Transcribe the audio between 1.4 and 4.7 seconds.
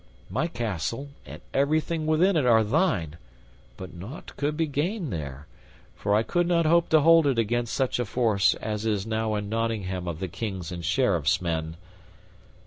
everything within it are thine, but nought could be